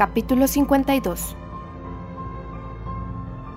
Capítulo 0.00 0.48
52 0.48 1.36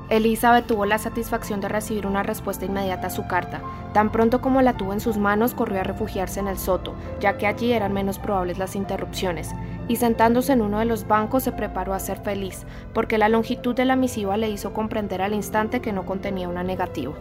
Elizabeth 0.10 0.68
tuvo 0.68 0.86
la 0.86 0.98
satisfacción 0.98 1.62
de 1.62 1.70
recibir 1.70 2.06
una 2.06 2.22
respuesta 2.22 2.66
inmediata 2.66 3.08
a 3.08 3.12
su 3.12 3.26
carta. 3.28 3.62
Tan 3.94 4.12
pronto 4.12 4.42
como 4.42 4.62
la 4.62 4.76
tuvo 4.76 4.92
en 4.92 5.00
sus 5.00 5.16
manos, 5.16 5.54
corrió 5.54 5.80
a 5.80 5.84
refugiarse 5.84 6.42
en 6.42 6.50
el 6.50 6.58
soto, 6.58 6.96
ya 7.22 7.38
que 7.38 7.48
allí 7.48 7.72
eran 7.72 7.94
menos 7.94 8.20
probables 8.20 8.58
las 8.58 8.76
interrupciones, 8.76 9.52
y 9.88 9.96
sentándose 9.96 10.52
en 10.52 10.62
uno 10.62 10.80
de 10.80 10.86
los 10.86 11.08
bancos 11.08 11.44
se 11.44 11.54
preparó 11.54 11.94
a 11.94 12.00
ser 12.00 12.20
feliz, 12.20 12.66
porque 12.94 13.18
la 13.18 13.30
longitud 13.30 13.74
de 13.74 13.86
la 13.86 13.96
misiva 13.96 14.36
le 14.36 14.50
hizo 14.50 14.74
comprender 14.74 15.22
al 15.22 15.34
instante 15.34 15.80
que 15.80 15.94
no 15.94 16.06
contenía 16.06 16.50
una 16.50 16.64
negativa. 16.64 17.14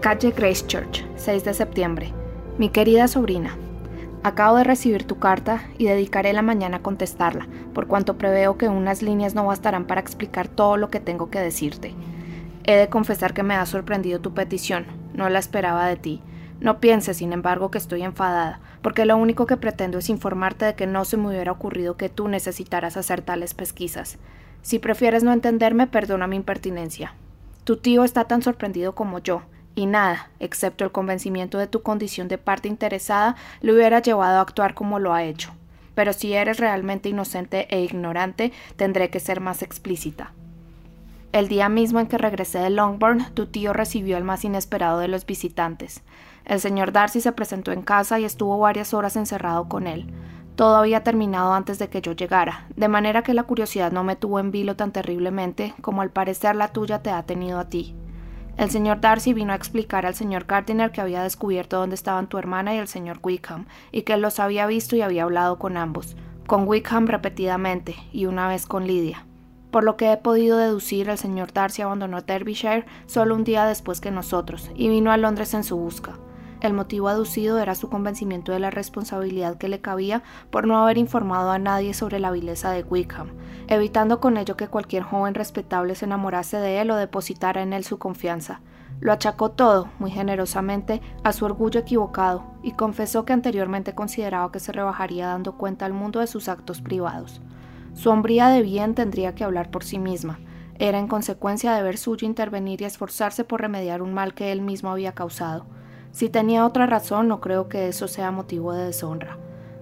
Calle 0.00 0.30
Grace 0.30 0.66
Church, 0.66 1.04
6 1.16 1.44
de 1.44 1.52
septiembre. 1.52 2.14
Mi 2.56 2.70
querida 2.70 3.08
sobrina, 3.08 3.58
Acabo 4.22 4.58
de 4.58 4.64
recibir 4.64 5.04
tu 5.04 5.18
carta 5.18 5.62
y 5.78 5.86
dedicaré 5.86 6.34
la 6.34 6.42
mañana 6.42 6.78
a 6.78 6.82
contestarla, 6.82 7.46
por 7.72 7.86
cuanto 7.86 8.18
preveo 8.18 8.58
que 8.58 8.68
unas 8.68 9.00
líneas 9.00 9.34
no 9.34 9.46
bastarán 9.46 9.86
para 9.86 10.02
explicar 10.02 10.46
todo 10.46 10.76
lo 10.76 10.90
que 10.90 11.00
tengo 11.00 11.30
que 11.30 11.40
decirte. 11.40 11.94
He 12.64 12.74
de 12.76 12.90
confesar 12.90 13.32
que 13.32 13.42
me 13.42 13.54
ha 13.54 13.64
sorprendido 13.64 14.20
tu 14.20 14.34
petición, 14.34 14.84
no 15.14 15.30
la 15.30 15.38
esperaba 15.38 15.86
de 15.86 15.96
ti. 15.96 16.22
No 16.60 16.80
pienses, 16.80 17.16
sin 17.16 17.32
embargo, 17.32 17.70
que 17.70 17.78
estoy 17.78 18.02
enfadada, 18.02 18.60
porque 18.82 19.06
lo 19.06 19.16
único 19.16 19.46
que 19.46 19.56
pretendo 19.56 19.96
es 19.96 20.10
informarte 20.10 20.66
de 20.66 20.74
que 20.74 20.86
no 20.86 21.06
se 21.06 21.16
me 21.16 21.28
hubiera 21.28 21.52
ocurrido 21.52 21.96
que 21.96 22.10
tú 22.10 22.28
necesitaras 22.28 22.98
hacer 22.98 23.22
tales 23.22 23.54
pesquisas. 23.54 24.18
Si 24.60 24.78
prefieres 24.78 25.24
no 25.24 25.32
entenderme, 25.32 25.86
perdona 25.86 26.26
mi 26.26 26.36
impertinencia. 26.36 27.14
Tu 27.64 27.78
tío 27.78 28.04
está 28.04 28.24
tan 28.24 28.42
sorprendido 28.42 28.94
como 28.94 29.20
yo, 29.20 29.40
y 29.74 29.86
nada, 29.86 30.30
excepto 30.40 30.84
el 30.84 30.92
convencimiento 30.92 31.58
de 31.58 31.66
tu 31.66 31.82
condición 31.82 32.28
de 32.28 32.38
parte 32.38 32.68
interesada, 32.68 33.36
le 33.60 33.72
hubiera 33.72 34.00
llevado 34.00 34.38
a 34.38 34.42
actuar 34.42 34.74
como 34.74 34.98
lo 34.98 35.14
ha 35.14 35.24
hecho. 35.24 35.52
Pero 35.94 36.12
si 36.12 36.32
eres 36.32 36.58
realmente 36.58 37.08
inocente 37.08 37.66
e 37.70 37.82
ignorante, 37.82 38.52
tendré 38.76 39.10
que 39.10 39.20
ser 39.20 39.40
más 39.40 39.62
explícita. 39.62 40.32
El 41.32 41.46
día 41.46 41.68
mismo 41.68 42.00
en 42.00 42.08
que 42.08 42.18
regresé 42.18 42.58
de 42.58 42.70
Longbourn, 42.70 43.32
tu 43.34 43.46
tío 43.46 43.72
recibió 43.72 44.16
el 44.16 44.24
más 44.24 44.44
inesperado 44.44 44.98
de 44.98 45.06
los 45.06 45.26
visitantes. 45.26 46.02
El 46.44 46.58
señor 46.58 46.90
Darcy 46.90 47.20
se 47.20 47.30
presentó 47.30 47.70
en 47.70 47.82
casa 47.82 48.18
y 48.18 48.24
estuvo 48.24 48.58
varias 48.58 48.94
horas 48.94 49.14
encerrado 49.14 49.68
con 49.68 49.86
él. 49.86 50.12
Todo 50.56 50.76
había 50.76 51.04
terminado 51.04 51.52
antes 51.52 51.78
de 51.78 51.88
que 51.88 52.02
yo 52.02 52.12
llegara, 52.12 52.66
de 52.74 52.88
manera 52.88 53.22
que 53.22 53.32
la 53.32 53.44
curiosidad 53.44 53.92
no 53.92 54.02
me 54.02 54.16
tuvo 54.16 54.40
en 54.40 54.50
vilo 54.50 54.74
tan 54.74 54.90
terriblemente 54.90 55.72
como 55.80 56.02
al 56.02 56.10
parecer 56.10 56.56
la 56.56 56.68
tuya 56.68 57.00
te 57.00 57.10
ha 57.10 57.22
tenido 57.22 57.60
a 57.60 57.68
ti. 57.68 57.94
El 58.60 58.70
señor 58.70 59.00
Darcy 59.00 59.32
vino 59.32 59.54
a 59.54 59.56
explicar 59.56 60.04
al 60.04 60.14
señor 60.14 60.44
Gardiner 60.44 60.92
que 60.92 61.00
había 61.00 61.22
descubierto 61.22 61.78
dónde 61.78 61.94
estaban 61.94 62.28
tu 62.28 62.36
hermana 62.36 62.74
y 62.74 62.78
el 62.78 62.88
señor 62.88 63.18
Wickham, 63.22 63.64
y 63.90 64.02
que 64.02 64.18
los 64.18 64.38
había 64.38 64.66
visto 64.66 64.96
y 64.96 65.00
había 65.00 65.22
hablado 65.22 65.58
con 65.58 65.78
ambos, 65.78 66.14
con 66.46 66.68
Wickham 66.68 67.06
repetidamente, 67.06 67.96
y 68.12 68.26
una 68.26 68.48
vez 68.48 68.66
con 68.66 68.86
Lydia. 68.86 69.24
Por 69.70 69.82
lo 69.82 69.96
que 69.96 70.12
he 70.12 70.16
podido 70.18 70.58
deducir, 70.58 71.08
el 71.08 71.16
señor 71.16 71.54
Darcy 71.54 71.80
abandonó 71.80 72.20
Derbyshire 72.20 72.84
solo 73.06 73.34
un 73.34 73.44
día 73.44 73.64
después 73.64 74.02
que 74.02 74.10
nosotros, 74.10 74.70
y 74.74 74.90
vino 74.90 75.10
a 75.10 75.16
Londres 75.16 75.54
en 75.54 75.64
su 75.64 75.78
busca. 75.78 76.18
El 76.60 76.74
motivo 76.74 77.08
aducido 77.08 77.58
era 77.58 77.74
su 77.74 77.88
convencimiento 77.88 78.52
de 78.52 78.58
la 78.58 78.70
responsabilidad 78.70 79.56
que 79.56 79.68
le 79.68 79.80
cabía 79.80 80.22
por 80.50 80.66
no 80.66 80.76
haber 80.82 80.98
informado 80.98 81.50
a 81.50 81.58
nadie 81.58 81.94
sobre 81.94 82.20
la 82.20 82.30
vileza 82.30 82.70
de 82.70 82.82
Wickham, 82.82 83.30
evitando 83.68 84.20
con 84.20 84.36
ello 84.36 84.58
que 84.58 84.68
cualquier 84.68 85.02
joven 85.02 85.34
respetable 85.34 85.94
se 85.94 86.04
enamorase 86.04 86.58
de 86.58 86.82
él 86.82 86.90
o 86.90 86.96
depositara 86.96 87.62
en 87.62 87.72
él 87.72 87.84
su 87.84 87.98
confianza. 87.98 88.60
Lo 89.00 89.12
achacó 89.12 89.52
todo, 89.52 89.88
muy 89.98 90.10
generosamente, 90.10 91.00
a 91.24 91.32
su 91.32 91.46
orgullo 91.46 91.80
equivocado, 91.80 92.44
y 92.62 92.72
confesó 92.72 93.24
que 93.24 93.32
anteriormente 93.32 93.94
consideraba 93.94 94.52
que 94.52 94.60
se 94.60 94.72
rebajaría 94.72 95.28
dando 95.28 95.56
cuenta 95.56 95.86
al 95.86 95.94
mundo 95.94 96.20
de 96.20 96.26
sus 96.26 96.50
actos 96.50 96.82
privados. 96.82 97.40
Su 97.94 98.10
hombría 98.10 98.48
de 98.48 98.60
bien 98.60 98.94
tendría 98.94 99.34
que 99.34 99.44
hablar 99.44 99.70
por 99.70 99.82
sí 99.82 99.98
misma. 99.98 100.38
Era 100.78 100.98
en 100.98 101.08
consecuencia 101.08 101.72
deber 101.72 101.96
suyo 101.96 102.26
intervenir 102.26 102.82
y 102.82 102.84
esforzarse 102.84 103.44
por 103.44 103.62
remediar 103.62 104.02
un 104.02 104.12
mal 104.12 104.34
que 104.34 104.52
él 104.52 104.60
mismo 104.60 104.90
había 104.90 105.12
causado. 105.12 105.64
Si 106.12 106.28
tenía 106.28 106.66
otra 106.66 106.86
razón, 106.86 107.28
no 107.28 107.40
creo 107.40 107.68
que 107.68 107.88
eso 107.88 108.08
sea 108.08 108.30
motivo 108.30 108.72
de 108.72 108.86
deshonra. 108.86 109.38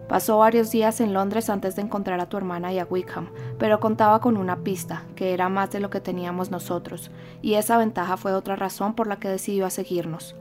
Pasó 0.09 0.39
varios 0.39 0.71
días 0.71 1.01
en 1.01 1.13
Londres 1.13 1.51
antes 1.51 1.77
de 1.77 1.83
encontrar 1.83 2.19
a 2.21 2.29
tu 2.29 2.39
hermana 2.39 2.73
y 2.73 2.79
a 2.79 2.87
Wickham, 2.87 3.29
pero 3.59 3.79
contaba 3.79 4.21
con 4.21 4.39
una 4.39 4.57
pista, 4.59 5.05
que 5.15 5.35
era 5.35 5.51
más 5.51 5.71
de 5.71 5.81
lo 5.81 5.91
que 5.91 6.01
teníamos 6.01 6.51
nosotros, 6.51 7.11
y 7.43 7.55
esa 7.55 7.77
ventaja 7.77 8.17
fue 8.17 8.33
otra 8.33 8.57
razón 8.57 8.95
por 8.95 9.07
la 9.07 9.17
que 9.17 9.29
decidió 9.29 9.67
a 9.67 9.71
seguirnos. 9.71 10.35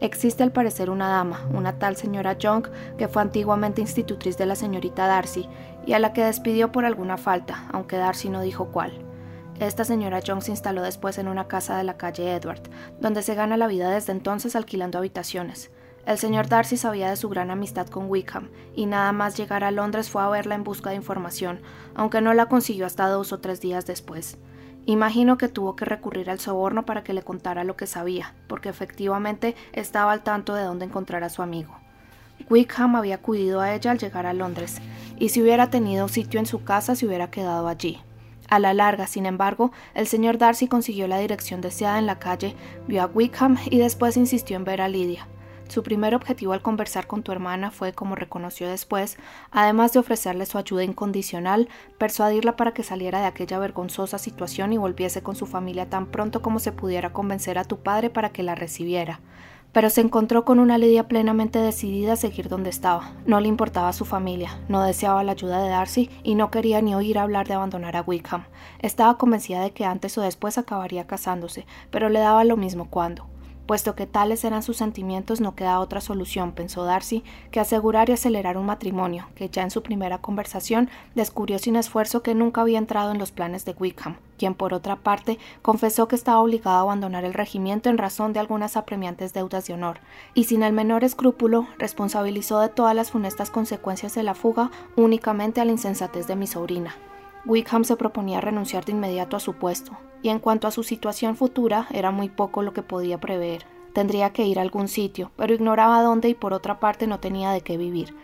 Existe 0.00 0.42
al 0.42 0.52
parecer 0.52 0.90
una 0.90 1.08
dama, 1.08 1.46
una 1.54 1.78
tal 1.78 1.96
señora 1.96 2.36
Young, 2.36 2.66
que 2.98 3.08
fue 3.08 3.22
antiguamente 3.22 3.80
institutriz 3.80 4.36
de 4.36 4.44
la 4.44 4.56
señorita 4.56 5.06
Darcy, 5.06 5.48
y 5.86 5.94
a 5.94 5.98
la 5.98 6.12
que 6.12 6.24
despidió 6.24 6.72
por 6.72 6.84
alguna 6.84 7.16
falta, 7.16 7.66
aunque 7.72 7.96
Darcy 7.96 8.28
no 8.28 8.42
dijo 8.42 8.66
cuál. 8.66 9.03
Esta 9.60 9.84
señora 9.84 10.18
Young 10.18 10.42
se 10.42 10.50
instaló 10.50 10.82
después 10.82 11.16
en 11.18 11.28
una 11.28 11.46
casa 11.46 11.76
de 11.76 11.84
la 11.84 11.96
calle 11.96 12.34
Edward, 12.34 12.62
donde 13.00 13.22
se 13.22 13.36
gana 13.36 13.56
la 13.56 13.68
vida 13.68 13.88
desde 13.88 14.10
entonces 14.10 14.56
alquilando 14.56 14.98
habitaciones. 14.98 15.70
El 16.06 16.18
señor 16.18 16.48
Darcy 16.48 16.76
sabía 16.76 17.08
de 17.08 17.16
su 17.16 17.28
gran 17.28 17.50
amistad 17.50 17.86
con 17.86 18.10
Wickham, 18.10 18.50
y 18.74 18.86
nada 18.86 19.12
más 19.12 19.36
llegar 19.36 19.62
a 19.62 19.70
Londres 19.70 20.10
fue 20.10 20.22
a 20.22 20.28
verla 20.28 20.56
en 20.56 20.64
busca 20.64 20.90
de 20.90 20.96
información, 20.96 21.60
aunque 21.94 22.20
no 22.20 22.34
la 22.34 22.46
consiguió 22.46 22.84
hasta 22.84 23.08
dos 23.08 23.32
o 23.32 23.38
tres 23.38 23.60
días 23.60 23.86
después. 23.86 24.38
Imagino 24.86 25.38
que 25.38 25.48
tuvo 25.48 25.76
que 25.76 25.86
recurrir 25.86 26.28
al 26.28 26.40
soborno 26.40 26.84
para 26.84 27.04
que 27.04 27.14
le 27.14 27.22
contara 27.22 27.64
lo 27.64 27.76
que 27.76 27.86
sabía, 27.86 28.34
porque 28.48 28.68
efectivamente 28.68 29.54
estaba 29.72 30.12
al 30.12 30.24
tanto 30.24 30.54
de 30.54 30.64
dónde 30.64 30.84
encontrar 30.84 31.22
a 31.24 31.30
su 31.30 31.42
amigo. 31.42 31.78
Wickham 32.50 32.96
había 32.96 33.14
acudido 33.14 33.60
a 33.60 33.72
ella 33.72 33.92
al 33.92 33.98
llegar 33.98 34.26
a 34.26 34.34
Londres, 34.34 34.82
y 35.16 35.30
si 35.30 35.40
hubiera 35.40 35.70
tenido 35.70 36.08
sitio 36.08 36.40
en 36.40 36.46
su 36.46 36.64
casa 36.64 36.96
se 36.96 37.06
hubiera 37.06 37.30
quedado 37.30 37.68
allí. 37.68 38.02
A 38.48 38.58
la 38.58 38.74
larga, 38.74 39.06
sin 39.06 39.26
embargo, 39.26 39.72
el 39.94 40.06
señor 40.06 40.38
Darcy 40.38 40.68
consiguió 40.68 41.08
la 41.08 41.18
dirección 41.18 41.60
deseada 41.60 41.98
en 41.98 42.06
la 42.06 42.18
calle, 42.18 42.54
vio 42.86 43.02
a 43.02 43.06
Wickham 43.06 43.56
y 43.70 43.78
después 43.78 44.16
insistió 44.16 44.56
en 44.56 44.64
ver 44.64 44.80
a 44.80 44.88
Lydia. 44.88 45.26
Su 45.68 45.82
primer 45.82 46.14
objetivo 46.14 46.52
al 46.52 46.60
conversar 46.60 47.06
con 47.06 47.22
tu 47.22 47.32
hermana 47.32 47.70
fue, 47.70 47.94
como 47.94 48.14
reconoció 48.14 48.68
después, 48.68 49.16
además 49.50 49.92
de 49.92 49.98
ofrecerle 49.98 50.44
su 50.44 50.58
ayuda 50.58 50.84
incondicional, 50.84 51.68
persuadirla 51.98 52.54
para 52.54 52.74
que 52.74 52.82
saliera 52.82 53.20
de 53.20 53.26
aquella 53.26 53.58
vergonzosa 53.58 54.18
situación 54.18 54.72
y 54.72 54.78
volviese 54.78 55.22
con 55.22 55.36
su 55.36 55.46
familia 55.46 55.88
tan 55.88 56.06
pronto 56.06 56.42
como 56.42 56.58
se 56.58 56.72
pudiera 56.72 57.12
convencer 57.12 57.58
a 57.58 57.64
tu 57.64 57.82
padre 57.82 58.10
para 58.10 58.30
que 58.30 58.42
la 58.42 58.54
recibiera 58.54 59.20
pero 59.74 59.90
se 59.90 60.00
encontró 60.00 60.44
con 60.44 60.60
una 60.60 60.78
Lidia 60.78 61.08
plenamente 61.08 61.58
decidida 61.58 62.14
a 62.14 62.16
seguir 62.16 62.48
donde 62.48 62.70
estaba. 62.70 63.12
No 63.26 63.40
le 63.40 63.48
importaba 63.48 63.92
su 63.92 64.04
familia, 64.06 64.58
no 64.68 64.82
deseaba 64.82 65.24
la 65.24 65.32
ayuda 65.32 65.60
de 65.60 65.68
Darcy 65.68 66.10
y 66.22 66.36
no 66.36 66.50
quería 66.50 66.80
ni 66.80 66.94
oír 66.94 67.18
hablar 67.18 67.48
de 67.48 67.54
abandonar 67.54 67.96
a 67.96 68.02
Wickham. 68.02 68.44
Estaba 68.78 69.18
convencida 69.18 69.60
de 69.60 69.72
que 69.72 69.84
antes 69.84 70.16
o 70.16 70.22
después 70.22 70.56
acabaría 70.56 71.08
casándose, 71.08 71.66
pero 71.90 72.08
le 72.08 72.20
daba 72.20 72.44
lo 72.44 72.56
mismo 72.56 72.88
cuándo. 72.88 73.26
Puesto 73.66 73.94
que 73.94 74.06
tales 74.06 74.44
eran 74.44 74.62
sus 74.62 74.76
sentimientos, 74.76 75.40
no 75.40 75.54
queda 75.54 75.80
otra 75.80 76.02
solución, 76.02 76.52
pensó 76.52 76.84
Darcy, 76.84 77.24
que 77.50 77.60
asegurar 77.60 78.10
y 78.10 78.12
acelerar 78.12 78.58
un 78.58 78.66
matrimonio, 78.66 79.28
que 79.34 79.48
ya 79.48 79.62
en 79.62 79.70
su 79.70 79.82
primera 79.82 80.18
conversación 80.18 80.90
descubrió 81.14 81.58
sin 81.58 81.76
esfuerzo 81.76 82.22
que 82.22 82.34
nunca 82.34 82.60
había 82.60 82.78
entrado 82.78 83.10
en 83.10 83.18
los 83.18 83.32
planes 83.32 83.64
de 83.64 83.72
Wickham, 83.72 84.16
quien 84.36 84.54
por 84.54 84.74
otra 84.74 84.96
parte 84.96 85.38
confesó 85.62 86.08
que 86.08 86.16
estaba 86.16 86.40
obligado 86.40 86.76
a 86.76 86.80
abandonar 86.80 87.24
el 87.24 87.32
regimiento 87.32 87.88
en 87.88 87.96
razón 87.96 88.34
de 88.34 88.40
algunas 88.40 88.76
apremiantes 88.76 89.32
deudas 89.32 89.66
de 89.66 89.72
honor, 89.72 90.00
y 90.34 90.44
sin 90.44 90.62
el 90.62 90.74
menor 90.74 91.02
escrúpulo 91.02 91.66
responsabilizó 91.78 92.60
de 92.60 92.68
todas 92.68 92.94
las 92.94 93.12
funestas 93.12 93.48
consecuencias 93.48 94.14
de 94.14 94.24
la 94.24 94.34
fuga 94.34 94.70
únicamente 94.94 95.62
a 95.62 95.64
la 95.64 95.72
insensatez 95.72 96.26
de 96.26 96.36
mi 96.36 96.46
sobrina. 96.46 96.94
Wickham 97.46 97.84
se 97.84 97.96
proponía 97.96 98.40
renunciar 98.40 98.84
de 98.84 98.92
inmediato 98.92 99.36
a 99.36 99.40
su 99.40 99.54
puesto, 99.54 99.92
y 100.22 100.30
en 100.30 100.38
cuanto 100.38 100.66
a 100.66 100.70
su 100.70 100.82
situación 100.82 101.36
futura 101.36 101.86
era 101.92 102.10
muy 102.10 102.30
poco 102.30 102.62
lo 102.62 102.72
que 102.72 102.82
podía 102.82 103.20
prever. 103.20 103.66
Tendría 103.92 104.30
que 104.30 104.46
ir 104.46 104.58
a 104.58 104.62
algún 104.62 104.88
sitio, 104.88 105.30
pero 105.36 105.54
ignoraba 105.54 106.02
dónde 106.02 106.30
y 106.30 106.34
por 106.34 106.52
otra 106.54 106.80
parte 106.80 107.06
no 107.06 107.20
tenía 107.20 107.52
de 107.52 107.60
qué 107.60 107.76
vivir. 107.76 108.14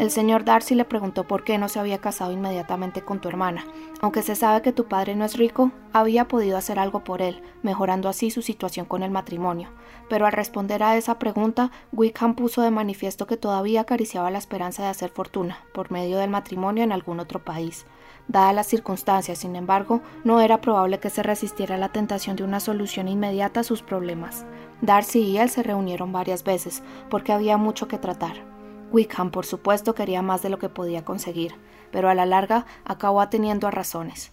El 0.00 0.10
señor 0.10 0.46
Darcy 0.46 0.74
le 0.74 0.86
preguntó 0.86 1.24
por 1.24 1.44
qué 1.44 1.58
no 1.58 1.68
se 1.68 1.78
había 1.78 1.98
casado 1.98 2.32
inmediatamente 2.32 3.02
con 3.02 3.20
tu 3.20 3.28
hermana. 3.28 3.66
Aunque 4.00 4.22
se 4.22 4.34
sabe 4.34 4.62
que 4.62 4.72
tu 4.72 4.86
padre 4.86 5.14
no 5.14 5.26
es 5.26 5.36
rico, 5.36 5.72
había 5.92 6.26
podido 6.26 6.56
hacer 6.56 6.78
algo 6.78 7.04
por 7.04 7.20
él, 7.20 7.42
mejorando 7.62 8.08
así 8.08 8.30
su 8.30 8.40
situación 8.40 8.86
con 8.86 9.02
el 9.02 9.10
matrimonio. 9.10 9.68
Pero 10.08 10.24
al 10.24 10.32
responder 10.32 10.82
a 10.82 10.96
esa 10.96 11.18
pregunta, 11.18 11.70
Wickham 11.92 12.34
puso 12.34 12.62
de 12.62 12.70
manifiesto 12.70 13.26
que 13.26 13.36
todavía 13.36 13.82
acariciaba 13.82 14.30
la 14.30 14.38
esperanza 14.38 14.84
de 14.84 14.88
hacer 14.88 15.10
fortuna, 15.10 15.58
por 15.74 15.90
medio 15.90 16.16
del 16.16 16.30
matrimonio 16.30 16.82
en 16.82 16.92
algún 16.92 17.20
otro 17.20 17.44
país. 17.44 17.84
Dadas 18.26 18.54
las 18.54 18.68
circunstancias, 18.68 19.40
sin 19.40 19.54
embargo, 19.54 20.00
no 20.24 20.40
era 20.40 20.62
probable 20.62 20.98
que 20.98 21.10
se 21.10 21.22
resistiera 21.22 21.74
a 21.74 21.78
la 21.78 21.92
tentación 21.92 22.36
de 22.36 22.44
una 22.44 22.60
solución 22.60 23.06
inmediata 23.06 23.60
a 23.60 23.64
sus 23.64 23.82
problemas. 23.82 24.46
Darcy 24.80 25.20
y 25.20 25.36
él 25.36 25.50
se 25.50 25.62
reunieron 25.62 26.10
varias 26.10 26.42
veces, 26.42 26.82
porque 27.10 27.34
había 27.34 27.58
mucho 27.58 27.86
que 27.86 27.98
tratar. 27.98 28.59
Wickham, 28.92 29.30
por 29.30 29.46
supuesto, 29.46 29.94
quería 29.94 30.22
más 30.22 30.42
de 30.42 30.50
lo 30.50 30.58
que 30.58 30.68
podía 30.68 31.04
conseguir, 31.04 31.54
pero 31.90 32.08
a 32.08 32.14
la 32.14 32.26
larga 32.26 32.66
acabó 32.84 33.20
atendiendo 33.20 33.66
a 33.66 33.70
razones. 33.70 34.32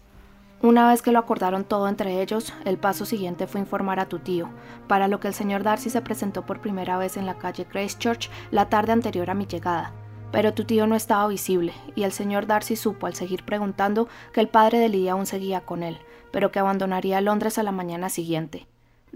Una 0.62 0.90
vez 0.90 1.04
que 1.04 1.12
lo 1.12 1.20
acordaron 1.20 1.64
todo 1.66 1.88
entre 1.88 2.20
ellos, 2.22 2.52
el 2.66 2.80
paso 2.80 3.06
siguiente 3.06 3.46
fue 3.46 3.62
informar 3.62 4.00
a 4.00 4.10
tu 4.10 4.18
tío, 4.18 4.50
para 4.88 5.08
lo 5.08 5.20
que 5.20 5.28
el 5.28 5.36
señor 5.36 5.62
Darcy 5.62 5.92
se 5.92 6.02
presentó 6.02 6.48
por 6.48 6.62
primera 6.62 6.98
vez 6.98 7.16
en 7.16 7.28
la 7.28 7.38
calle 7.38 7.68
Church 8.00 8.32
la 8.50 8.68
tarde 8.68 8.92
anterior 8.92 9.30
a 9.30 9.36
mi 9.36 9.46
llegada. 9.46 9.94
Pero 10.32 10.56
tu 10.56 10.66
tío 10.66 10.88
no 10.88 10.96
estaba 10.96 11.28
visible, 11.28 11.74
y 11.96 12.04
el 12.04 12.12
señor 12.12 12.48
Darcy 12.48 12.76
supo 12.76 13.06
al 13.06 13.14
seguir 13.14 13.44
preguntando 13.44 14.08
que 14.34 14.42
el 14.42 14.50
padre 14.50 14.80
de 14.80 14.90
Lydia 14.90 15.12
aún 15.14 15.28
seguía 15.28 15.62
con 15.62 15.84
él, 15.84 16.00
pero 16.32 16.52
que 16.52 16.60
abandonaría 16.60 17.22
Londres 17.22 17.60
a 17.60 17.64
la 17.64 17.72
mañana 17.72 18.10
siguiente. 18.10 18.68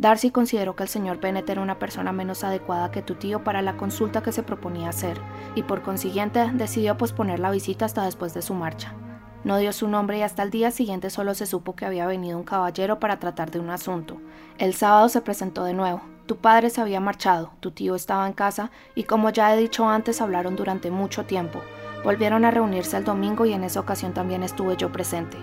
Darcy 0.01 0.31
consideró 0.31 0.75
que 0.75 0.81
el 0.81 0.89
señor 0.89 1.19
Bennet 1.19 1.48
era 1.48 1.62
una 1.62 1.77
persona 1.77 2.12
menos 2.12 2.44
adecuada 2.44 2.89
que 2.89 3.03
tu 3.03 3.13
tío 3.13 3.44
para 3.44 3.62
la 3.62 3.77
consulta 3.77 4.24
que 4.24 4.31
se 4.31 4.42
proponía 4.42 4.89
hacer, 4.89 5.21
y 5.53 5.62
por 5.62 5.83
consiguiente 5.83 6.50
decidió 6.56 6.98
posponer 6.98 7.38
la 7.38 7.51
visita 7.51 7.86
hasta 7.86 8.03
después 8.03 8.33
de 8.33 8.42
su 8.42 8.56
marcha. 8.56 8.95
No 9.44 9.57
dio 9.57 9.71
su 9.71 9.88
nombre 9.88 10.18
y 10.18 10.24
hasta 10.24 10.42
el 10.42 10.50
día 10.50 10.71
siguiente 10.71 11.12
solo 11.12 11.36
se 11.36 11.45
supo 11.45 11.75
que 11.75 11.86
había 11.86 12.07
venido 12.07 12.39
un 12.39 12.44
caballero 12.44 13.00
para 13.00 13.19
tratar 13.19 13.51
de 13.51 13.59
un 13.59 13.69
asunto. 13.69 14.18
El 14.57 14.74
sábado 14.74 15.07
se 15.07 15.21
presentó 15.21 15.65
de 15.65 15.74
nuevo. 15.74 16.01
Tu 16.25 16.38
padre 16.38 16.71
se 16.71 16.81
había 16.81 17.00
marchado, 17.00 17.51
tu 17.59 17.69
tío 17.69 17.94
estaba 17.94 18.25
en 18.25 18.33
casa 18.33 18.71
y 18.95 19.04
como 19.04 19.30
ya 19.30 19.54
he 19.54 19.57
dicho 19.57 19.88
antes 19.88 20.19
hablaron 20.19 20.56
durante 20.56 20.89
mucho 20.89 21.25
tiempo. 21.25 21.62
Volvieron 22.04 22.44
a 22.44 22.50
reunirse 22.50 22.97
el 22.97 23.04
domingo 23.04 23.45
y 23.45 23.54
en 23.54 23.63
esa 23.63 23.80
ocasión 23.80 24.15
también 24.15 24.42
estuve 24.42 24.77
yo 24.77 24.92
presente. 24.92 25.38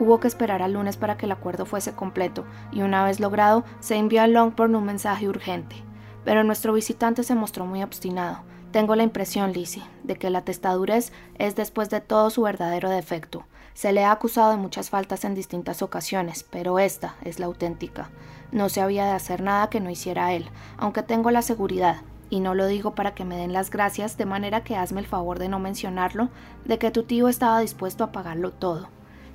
Hubo 0.00 0.18
que 0.18 0.26
esperar 0.28 0.60
al 0.60 0.72
lunes 0.72 0.96
para 0.96 1.16
que 1.16 1.26
el 1.26 1.32
acuerdo 1.32 1.66
fuese 1.66 1.92
completo, 1.92 2.44
y 2.72 2.82
una 2.82 3.04
vez 3.04 3.20
logrado, 3.20 3.64
se 3.80 3.96
envió 3.96 4.22
a 4.22 4.26
Longbourn 4.26 4.74
un 4.74 4.84
mensaje 4.84 5.28
urgente. 5.28 5.76
Pero 6.24 6.42
nuestro 6.42 6.72
visitante 6.72 7.22
se 7.22 7.34
mostró 7.34 7.64
muy 7.64 7.82
obstinado. 7.82 8.42
Tengo 8.72 8.96
la 8.96 9.04
impresión, 9.04 9.52
Lizzie, 9.52 9.84
de 10.02 10.16
que 10.16 10.30
la 10.30 10.40
testadurez 10.40 11.12
es 11.38 11.54
después 11.54 11.90
de 11.90 12.00
todo 12.00 12.30
su 12.30 12.42
verdadero 12.42 12.90
defecto. 12.90 13.44
Se 13.72 13.92
le 13.92 14.04
ha 14.04 14.10
acusado 14.10 14.50
de 14.50 14.56
muchas 14.56 14.90
faltas 14.90 15.24
en 15.24 15.36
distintas 15.36 15.80
ocasiones, 15.80 16.44
pero 16.50 16.80
esta 16.80 17.14
es 17.22 17.38
la 17.38 17.46
auténtica. 17.46 18.10
No 18.50 18.68
se 18.68 18.80
había 18.80 19.04
de 19.04 19.12
hacer 19.12 19.42
nada 19.42 19.70
que 19.70 19.80
no 19.80 19.90
hiciera 19.90 20.32
él, 20.32 20.48
aunque 20.76 21.04
tengo 21.04 21.30
la 21.30 21.42
seguridad, 21.42 22.02
y 22.30 22.40
no 22.40 22.54
lo 22.54 22.66
digo 22.66 22.96
para 22.96 23.14
que 23.14 23.24
me 23.24 23.36
den 23.36 23.52
las 23.52 23.70
gracias, 23.70 24.16
de 24.16 24.26
manera 24.26 24.64
que 24.64 24.76
hazme 24.76 25.00
el 25.00 25.06
favor 25.06 25.38
de 25.38 25.48
no 25.48 25.60
mencionarlo, 25.60 26.30
de 26.64 26.78
que 26.78 26.90
tu 26.90 27.04
tío 27.04 27.28
estaba 27.28 27.60
dispuesto 27.60 28.02
a 28.02 28.10
pagarlo 28.10 28.50
todo. 28.50 28.88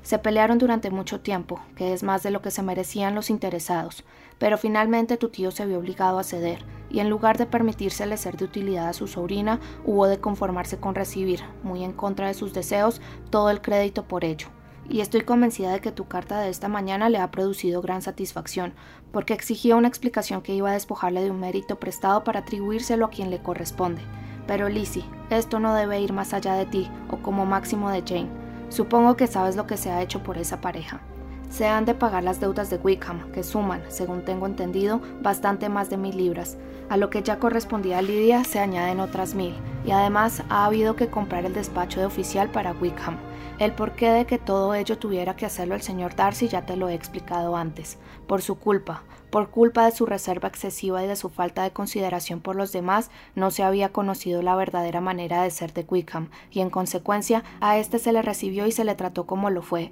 Se 0.09 0.17
pelearon 0.17 0.57
durante 0.57 0.89
mucho 0.89 1.19
tiempo, 1.19 1.61
que 1.75 1.93
es 1.93 2.01
más 2.01 2.23
de 2.23 2.31
lo 2.31 2.41
que 2.41 2.49
se 2.49 2.63
merecían 2.63 3.13
los 3.13 3.29
interesados, 3.29 4.03
pero 4.39 4.57
finalmente 4.57 5.17
tu 5.17 5.29
tío 5.29 5.51
se 5.51 5.67
vio 5.67 5.77
obligado 5.77 6.17
a 6.17 6.23
ceder, 6.23 6.65
y 6.89 6.99
en 6.99 7.11
lugar 7.11 7.37
de 7.37 7.45
permitírsele 7.45 8.17
ser 8.17 8.35
de 8.35 8.45
utilidad 8.45 8.89
a 8.89 8.93
su 8.93 9.05
sobrina, 9.05 9.59
hubo 9.85 10.07
de 10.07 10.19
conformarse 10.19 10.79
con 10.79 10.95
recibir, 10.95 11.41
muy 11.61 11.83
en 11.83 11.93
contra 11.93 12.25
de 12.25 12.33
sus 12.33 12.53
deseos, 12.53 13.01
todo 13.29 13.51
el 13.51 13.61
crédito 13.61 14.07
por 14.07 14.25
ello. 14.25 14.47
Y 14.89 15.01
estoy 15.01 15.21
convencida 15.21 15.73
de 15.73 15.79
que 15.79 15.91
tu 15.91 16.07
carta 16.07 16.39
de 16.39 16.49
esta 16.49 16.69
mañana 16.69 17.07
le 17.09 17.19
ha 17.19 17.29
producido 17.29 17.83
gran 17.83 18.01
satisfacción, 18.01 18.73
porque 19.11 19.35
exigía 19.35 19.75
una 19.75 19.89
explicación 19.89 20.41
que 20.41 20.55
iba 20.55 20.71
a 20.71 20.73
despojarle 20.73 21.21
de 21.21 21.29
un 21.29 21.39
mérito 21.39 21.79
prestado 21.79 22.23
para 22.23 22.39
atribuírselo 22.39 23.05
a 23.05 23.09
quien 23.11 23.29
le 23.29 23.43
corresponde. 23.43 24.01
Pero 24.47 24.69
Lizzie, 24.69 25.05
esto 25.29 25.59
no 25.59 25.75
debe 25.75 26.01
ir 26.01 26.13
más 26.13 26.33
allá 26.33 26.55
de 26.55 26.65
ti, 26.65 26.89
o 27.11 27.17
como 27.17 27.45
máximo 27.45 27.91
de 27.91 28.01
Jane. 28.01 28.38
Supongo 28.69 29.15
que 29.17 29.27
sabes 29.27 29.55
lo 29.55 29.65
que 29.65 29.77
se 29.77 29.91
ha 29.91 30.01
hecho 30.01 30.21
por 30.23 30.37
esa 30.37 30.61
pareja. 30.61 31.01
Se 31.49 31.67
han 31.67 31.85
de 31.85 31.95
pagar 31.95 32.23
las 32.23 32.39
deudas 32.39 32.69
de 32.69 32.77
Wickham, 32.77 33.31
que 33.31 33.43
suman, 33.43 33.81
según 33.89 34.23
tengo 34.23 34.45
entendido, 34.45 35.01
bastante 35.21 35.67
más 35.67 35.89
de 35.89 35.97
mil 35.97 36.15
libras. 36.15 36.57
A 36.89 36.97
lo 36.97 37.09
que 37.09 37.23
ya 37.23 37.39
correspondía 37.39 37.97
a 37.97 38.01
Lidia 38.01 38.43
se 38.43 38.59
añaden 38.59 38.99
otras 38.99 39.33
mil, 39.33 39.55
y 39.83 39.91
además 39.91 40.43
ha 40.49 40.65
habido 40.65 40.95
que 40.95 41.09
comprar 41.09 41.45
el 41.45 41.53
despacho 41.53 41.99
de 41.99 42.05
oficial 42.05 42.49
para 42.49 42.73
Wickham. 42.73 43.17
El 43.57 43.73
porqué 43.73 44.09
de 44.11 44.25
que 44.25 44.37
todo 44.37 44.73
ello 44.73 44.97
tuviera 44.97 45.35
que 45.35 45.45
hacerlo 45.45 45.75
el 45.75 45.81
señor 45.81 46.15
Darcy 46.15 46.47
ya 46.47 46.65
te 46.65 46.77
lo 46.77 46.87
he 46.87 46.93
explicado 46.93 47.57
antes. 47.57 47.97
Por 48.25 48.41
su 48.41 48.55
culpa, 48.55 49.03
por 49.31 49.49
culpa 49.49 49.85
de 49.85 49.91
su 49.91 50.05
reserva 50.05 50.47
excesiva 50.47 51.03
y 51.03 51.07
de 51.07 51.15
su 51.15 51.29
falta 51.29 51.63
de 51.63 51.71
consideración 51.71 52.39
por 52.39 52.55
los 52.55 52.71
demás, 52.71 53.11
no 53.35 53.51
se 53.51 53.63
había 53.63 53.89
conocido 53.89 54.41
la 54.41 54.55
verdadera 54.55 55.01
manera 55.01 55.43
de 55.43 55.51
ser 55.51 55.73
de 55.73 55.85
Wickham, 55.87 56.29
y 56.51 56.61
en 56.61 56.69
consecuencia 56.69 57.43
a 57.59 57.77
éste 57.77 57.99
se 57.99 58.13
le 58.13 58.21
recibió 58.21 58.65
y 58.65 58.71
se 58.71 58.85
le 58.85 58.95
trató 58.95 59.25
como 59.25 59.49
lo 59.49 59.61
fue. 59.61 59.91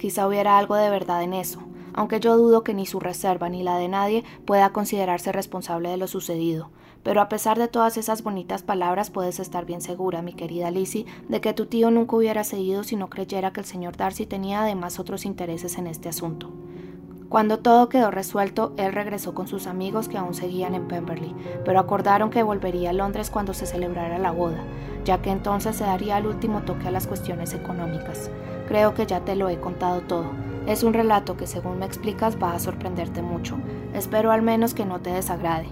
Quizá 0.00 0.26
hubiera 0.26 0.56
algo 0.56 0.76
de 0.76 0.88
verdad 0.88 1.22
en 1.22 1.34
eso, 1.34 1.60
aunque 1.92 2.20
yo 2.20 2.38
dudo 2.38 2.64
que 2.64 2.72
ni 2.72 2.86
su 2.86 3.00
reserva 3.00 3.50
ni 3.50 3.62
la 3.62 3.76
de 3.76 3.88
nadie 3.88 4.24
pueda 4.46 4.72
considerarse 4.72 5.30
responsable 5.30 5.90
de 5.90 5.98
lo 5.98 6.06
sucedido. 6.06 6.70
Pero 7.02 7.20
a 7.20 7.28
pesar 7.28 7.58
de 7.58 7.68
todas 7.68 7.98
esas 7.98 8.22
bonitas 8.22 8.62
palabras, 8.62 9.10
puedes 9.10 9.38
estar 9.40 9.66
bien 9.66 9.82
segura, 9.82 10.22
mi 10.22 10.32
querida 10.32 10.70
Lizzie, 10.70 11.04
de 11.28 11.42
que 11.42 11.52
tu 11.52 11.66
tío 11.66 11.90
nunca 11.90 12.16
hubiera 12.16 12.44
seguido 12.44 12.82
si 12.82 12.96
no 12.96 13.10
creyera 13.10 13.52
que 13.52 13.60
el 13.60 13.66
señor 13.66 13.98
Darcy 13.98 14.24
tenía 14.24 14.62
además 14.62 14.98
otros 14.98 15.26
intereses 15.26 15.76
en 15.76 15.86
este 15.86 16.08
asunto. 16.08 16.50
Cuando 17.30 17.60
todo 17.60 17.88
quedó 17.88 18.10
resuelto, 18.10 18.72
él 18.76 18.92
regresó 18.92 19.34
con 19.34 19.46
sus 19.46 19.68
amigos 19.68 20.08
que 20.08 20.18
aún 20.18 20.34
seguían 20.34 20.74
en 20.74 20.88
Pemberley, 20.88 21.32
pero 21.64 21.78
acordaron 21.78 22.28
que 22.28 22.42
volvería 22.42 22.90
a 22.90 22.92
Londres 22.92 23.30
cuando 23.30 23.54
se 23.54 23.66
celebrara 23.66 24.18
la 24.18 24.32
boda, 24.32 24.64
ya 25.04 25.22
que 25.22 25.30
entonces 25.30 25.76
se 25.76 25.84
daría 25.84 26.18
el 26.18 26.26
último 26.26 26.62
toque 26.62 26.88
a 26.88 26.90
las 26.90 27.06
cuestiones 27.06 27.54
económicas. 27.54 28.32
Creo 28.66 28.94
que 28.94 29.06
ya 29.06 29.20
te 29.20 29.36
lo 29.36 29.48
he 29.48 29.60
contado 29.60 30.00
todo. 30.00 30.26
Es 30.66 30.82
un 30.82 30.92
relato 30.92 31.36
que 31.36 31.46
según 31.46 31.78
me 31.78 31.86
explicas 31.86 32.36
va 32.36 32.52
a 32.52 32.58
sorprenderte 32.58 33.22
mucho. 33.22 33.58
Espero 33.94 34.32
al 34.32 34.42
menos 34.42 34.74
que 34.74 34.84
no 34.84 34.98
te 34.98 35.10
desagrade. 35.12 35.68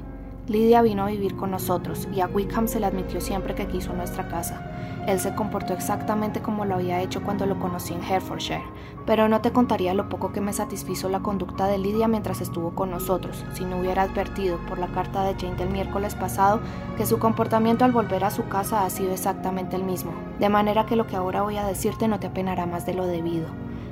Lidia 0.48 0.80
vino 0.80 1.04
a 1.04 1.08
vivir 1.08 1.36
con 1.36 1.50
nosotros 1.50 2.08
y 2.14 2.20
a 2.22 2.26
Wickham 2.26 2.68
se 2.68 2.80
le 2.80 2.86
admitió 2.86 3.20
siempre 3.20 3.54
que 3.54 3.66
quiso 3.66 3.92
nuestra 3.92 4.28
casa. 4.28 4.64
Él 5.06 5.20
se 5.20 5.34
comportó 5.34 5.74
exactamente 5.74 6.40
como 6.40 6.64
lo 6.64 6.76
había 6.76 7.02
hecho 7.02 7.22
cuando 7.22 7.44
lo 7.44 7.58
conocí 7.58 7.92
en 7.92 8.02
Herefordshire, 8.02 8.62
pero 9.04 9.28
no 9.28 9.42
te 9.42 9.52
contaría 9.52 9.92
lo 9.92 10.08
poco 10.08 10.32
que 10.32 10.40
me 10.40 10.52
satisfizo 10.54 11.08
la 11.08 11.20
conducta 11.20 11.66
de 11.66 11.78
Lidia 11.78 12.08
mientras 12.08 12.40
estuvo 12.40 12.74
con 12.74 12.90
nosotros, 12.90 13.44
si 13.52 13.64
no 13.64 13.78
hubiera 13.78 14.02
advertido 14.02 14.58
por 14.66 14.78
la 14.78 14.88
carta 14.88 15.22
de 15.24 15.34
Jane 15.34 15.56
del 15.56 15.70
miércoles 15.70 16.14
pasado 16.14 16.60
que 16.96 17.06
su 17.06 17.18
comportamiento 17.18 17.84
al 17.84 17.92
volver 17.92 18.24
a 18.24 18.30
su 18.30 18.48
casa 18.48 18.84
ha 18.84 18.90
sido 18.90 19.12
exactamente 19.12 19.76
el 19.76 19.84
mismo, 19.84 20.12
de 20.38 20.48
manera 20.48 20.86
que 20.86 20.96
lo 20.96 21.06
que 21.06 21.16
ahora 21.16 21.42
voy 21.42 21.58
a 21.58 21.66
decirte 21.66 22.08
no 22.08 22.20
te 22.20 22.26
apenará 22.26 22.66
más 22.66 22.86
de 22.86 22.94
lo 22.94 23.06
debido. 23.06 23.48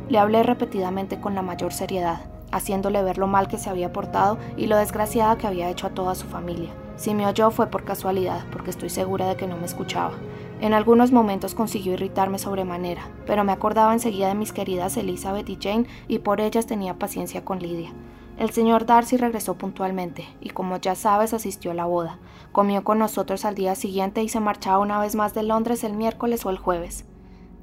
Le 0.08 0.18
hablé 0.18 0.42
repetidamente 0.42 1.20
con 1.20 1.34
la 1.34 1.42
mayor 1.42 1.72
seriedad, 1.72 2.20
haciéndole 2.52 3.02
ver 3.02 3.18
lo 3.18 3.26
mal 3.26 3.48
que 3.48 3.58
se 3.58 3.70
había 3.70 3.92
portado 3.92 4.38
y 4.56 4.66
lo 4.66 4.76
desgraciada 4.76 5.38
que 5.38 5.46
había 5.46 5.70
hecho 5.70 5.86
a 5.86 5.90
toda 5.90 6.14
su 6.14 6.26
familia. 6.26 6.70
Si 6.96 7.14
me 7.14 7.26
oyó 7.26 7.50
fue 7.50 7.66
por 7.66 7.84
casualidad, 7.84 8.44
porque 8.50 8.70
estoy 8.70 8.88
segura 8.88 9.28
de 9.28 9.36
que 9.36 9.46
no 9.46 9.56
me 9.56 9.66
escuchaba. 9.66 10.12
En 10.60 10.72
algunos 10.72 11.12
momentos 11.12 11.54
consiguió 11.54 11.92
irritarme 11.92 12.38
sobremanera, 12.38 13.08
pero 13.26 13.44
me 13.44 13.52
acordaba 13.52 13.92
enseguida 13.92 14.28
de 14.28 14.34
mis 14.34 14.52
queridas 14.52 14.96
Elizabeth 14.96 15.48
y 15.50 15.58
Jane 15.60 15.86
y 16.08 16.20
por 16.20 16.40
ellas 16.40 16.66
tenía 16.66 16.98
paciencia 16.98 17.44
con 17.44 17.58
Lidia. 17.58 17.92
El 18.38 18.50
señor 18.50 18.86
Darcy 18.86 19.16
regresó 19.16 19.54
puntualmente 19.54 20.26
y 20.40 20.50
como 20.50 20.78
ya 20.78 20.94
sabes 20.94 21.34
asistió 21.34 21.70
a 21.70 21.74
la 21.74 21.86
boda. 21.86 22.18
Comió 22.52 22.84
con 22.84 22.98
nosotros 22.98 23.44
al 23.44 23.54
día 23.54 23.74
siguiente 23.74 24.22
y 24.22 24.28
se 24.28 24.40
marchaba 24.40 24.78
una 24.78 24.98
vez 24.98 25.14
más 25.14 25.34
de 25.34 25.42
Londres 25.42 25.84
el 25.84 25.94
miércoles 25.94 26.44
o 26.46 26.50
el 26.50 26.58
jueves. 26.58 27.04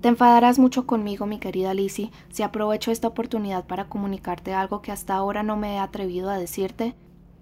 Te 0.03 0.09
enfadarás 0.09 0.59
mucho 0.59 0.85
conmigo, 0.85 1.25
mi 1.27 1.39
querida 1.39 1.73
Lizzie, 1.73 2.11
si 2.27 2.43
aprovecho 2.43 2.91
esta 2.91 3.07
oportunidad 3.07 3.63
para 3.63 3.87
comunicarte 3.87 4.53
algo 4.53 4.81
que 4.81 4.91
hasta 4.91 5.15
ahora 5.15 5.43
no 5.43 5.55
me 5.55 5.75
he 5.75 5.79
atrevido 5.79 6.29
a 6.29 6.37
decirte. 6.37 6.93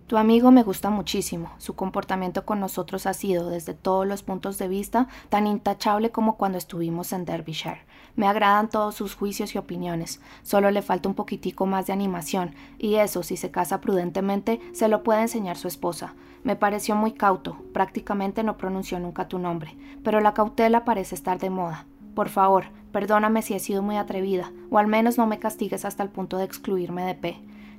Tu 0.06 0.15
amigo 0.15 0.51
me 0.51 0.62
gusta 0.62 0.91
muchísimo. 0.91 1.53
Su 1.58 1.74
comportamiento 1.74 2.46
con 2.46 2.60
nosotros 2.60 3.08
ha 3.08 3.15
sido, 3.15 3.50
desde 3.50 3.74
todos 3.74 4.06
los 4.06 4.22
puntos 4.22 4.60
de 4.60 4.68
vista, 4.68 5.08
tan 5.30 5.48
intachable 5.48 6.12
como 6.12 6.38
cuando 6.38 6.60
estuvimos 6.60 7.13
en 7.13 7.25
Derbyshire. 7.25 7.82
Me 8.15 8.27
agradan 8.27 8.70
todos 8.70 8.94
sus 8.94 9.15
juicios 9.15 9.56
y 9.56 9.58
opiniones. 9.58 10.22
Solo 10.44 10.70
le 10.70 10.84
falta 10.84 11.10
un 11.10 11.15
poquitico 11.15 11.65
más 11.65 11.88
de 11.88 11.94
animación, 11.94 12.53
y 12.77 12.98
eso, 12.98 13.24
si 13.24 13.38
se 13.38 13.50
casa 13.50 13.82
prudentemente, 13.82 14.62
se 14.72 14.88
lo 14.88 15.01
puede 15.01 15.22
enseñar 15.22 15.58
su 15.58 15.68
esposa. 15.68 16.13
Me 16.44 16.56
pareció 16.56 16.96
muy 16.96 17.13
cauto, 17.13 17.58
prácticamente 17.74 18.44
no 18.44 18.58
pronunció 18.58 19.00
nunca 19.00 19.27
tu 19.27 19.39
nombre, 19.39 19.75
pero 20.03 20.20
la 20.20 20.36
cautela 20.36 20.86
parece 20.86 21.15
estar 21.15 21.39
de 21.39 21.50
moda. 21.50 21.88
Por 22.15 22.30
favor, 22.30 22.65
perdóname 22.91 23.41
si 23.41 23.53
he 23.53 23.60
sido 23.60 23.82
muy 23.82 23.98
atrevida, 23.98 24.51
o 24.70 24.77
al 24.77 24.88
menos 24.88 25.18
no 25.18 25.27
me 25.27 25.39
castigues 25.39 25.86
hasta 25.86 26.03
el 26.03 26.10
punto 26.10 26.38
de 26.38 26.44
excluirme 26.44 27.03
de 27.03 27.15
P. 27.15 27.38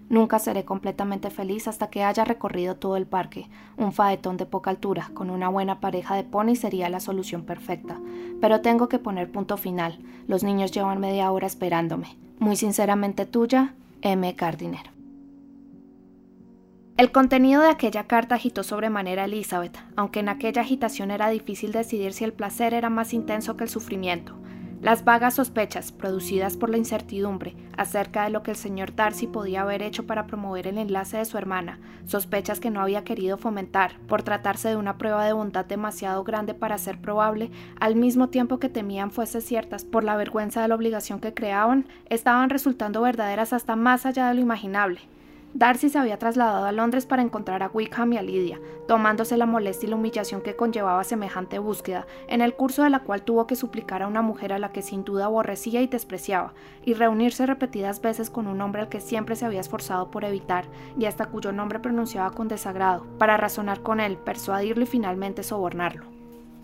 Nunca 0.08 0.38
seré 0.38 0.64
completamente 0.64 1.30
feliz 1.30 1.68
hasta 1.68 1.88
que 1.88 2.04
haya 2.04 2.24
recorrido 2.24 2.76
todo 2.76 2.96
el 2.96 3.06
parque. 3.06 3.48
Un 3.78 3.92
faetón 3.92 4.36
de 4.36 4.44
poca 4.44 4.68
altura, 4.70 5.10
con 5.14 5.30
una 5.30 5.48
buena 5.48 5.80
pareja 5.80 6.16
de 6.16 6.24
pony 6.24 6.54
sería 6.54 6.90
la 6.90 7.00
solución 7.00 7.44
perfecta. 7.44 7.98
Pero 8.40 8.60
tengo 8.60 8.90
que 8.90 8.98
poner 8.98 9.32
punto 9.32 9.56
final. 9.56 9.98
Los 10.26 10.44
niños 10.44 10.70
llevan 10.70 11.00
media 11.00 11.32
hora 11.32 11.46
esperándome. 11.46 12.16
Muy 12.38 12.56
sinceramente 12.56 13.24
tuya, 13.24 13.74
M. 14.02 14.36
Cardiner. 14.36 14.91
El 16.98 17.10
contenido 17.10 17.62
de 17.62 17.70
aquella 17.70 18.06
carta 18.06 18.34
agitó 18.34 18.62
sobremanera 18.62 19.22
a 19.22 19.24
Elizabeth, 19.24 19.78
aunque 19.96 20.20
en 20.20 20.28
aquella 20.28 20.60
agitación 20.60 21.10
era 21.10 21.30
difícil 21.30 21.72
decidir 21.72 22.12
si 22.12 22.24
el 22.24 22.34
placer 22.34 22.74
era 22.74 22.90
más 22.90 23.14
intenso 23.14 23.56
que 23.56 23.64
el 23.64 23.70
sufrimiento. 23.70 24.36
Las 24.82 25.02
vagas 25.02 25.34
sospechas, 25.34 25.90
producidas 25.90 26.58
por 26.58 26.68
la 26.68 26.76
incertidumbre 26.76 27.56
acerca 27.78 28.24
de 28.24 28.30
lo 28.30 28.42
que 28.42 28.50
el 28.50 28.58
señor 28.58 28.94
Darcy 28.94 29.26
podía 29.26 29.62
haber 29.62 29.80
hecho 29.80 30.06
para 30.06 30.26
promover 30.26 30.66
el 30.66 30.76
enlace 30.76 31.16
de 31.16 31.24
su 31.24 31.38
hermana, 31.38 31.80
sospechas 32.04 32.60
que 32.60 32.70
no 32.70 32.82
había 32.82 33.04
querido 33.04 33.38
fomentar, 33.38 33.98
por 34.06 34.22
tratarse 34.22 34.68
de 34.68 34.76
una 34.76 34.98
prueba 34.98 35.24
de 35.24 35.32
bondad 35.32 35.64
demasiado 35.64 36.24
grande 36.24 36.52
para 36.52 36.76
ser 36.76 37.00
probable, 37.00 37.50
al 37.80 37.96
mismo 37.96 38.28
tiempo 38.28 38.58
que 38.58 38.68
temían 38.68 39.12
fuese 39.12 39.40
ciertas 39.40 39.84
por 39.84 40.04
la 40.04 40.16
vergüenza 40.16 40.60
de 40.60 40.68
la 40.68 40.74
obligación 40.74 41.20
que 41.20 41.32
creaban, 41.32 41.86
estaban 42.10 42.50
resultando 42.50 43.00
verdaderas 43.00 43.54
hasta 43.54 43.76
más 43.76 44.04
allá 44.04 44.28
de 44.28 44.34
lo 44.34 44.40
imaginable. 44.42 45.00
Darcy 45.54 45.90
se 45.90 45.98
había 45.98 46.18
trasladado 46.18 46.64
a 46.64 46.72
Londres 46.72 47.04
para 47.04 47.20
encontrar 47.20 47.62
a 47.62 47.68
Wickham 47.68 48.14
y 48.14 48.16
a 48.16 48.22
Lydia, 48.22 48.58
tomándose 48.88 49.36
la 49.36 49.44
molestia 49.44 49.86
y 49.86 49.90
la 49.90 49.96
humillación 49.96 50.40
que 50.40 50.56
conllevaba 50.56 51.04
semejante 51.04 51.58
búsqueda, 51.58 52.06
en 52.26 52.40
el 52.40 52.54
curso 52.54 52.82
de 52.82 52.90
la 52.90 53.00
cual 53.00 53.22
tuvo 53.22 53.46
que 53.46 53.54
suplicar 53.54 54.02
a 54.02 54.06
una 54.06 54.22
mujer 54.22 54.54
a 54.54 54.58
la 54.58 54.72
que 54.72 54.80
sin 54.80 55.04
duda 55.04 55.26
aborrecía 55.26 55.82
y 55.82 55.88
despreciaba, 55.88 56.54
y 56.86 56.94
reunirse 56.94 57.44
repetidas 57.44 58.00
veces 58.00 58.30
con 58.30 58.46
un 58.46 58.62
hombre 58.62 58.80
al 58.80 58.88
que 58.88 59.00
siempre 59.00 59.36
se 59.36 59.44
había 59.44 59.60
esforzado 59.60 60.10
por 60.10 60.24
evitar 60.24 60.64
y 60.98 61.04
hasta 61.04 61.26
cuyo 61.26 61.52
nombre 61.52 61.80
pronunciaba 61.80 62.30
con 62.30 62.48
desagrado, 62.48 63.04
para 63.18 63.36
razonar 63.36 63.82
con 63.82 64.00
él, 64.00 64.16
persuadirlo 64.16 64.84
y 64.84 64.86
finalmente 64.86 65.42
sobornarlo. 65.42 66.06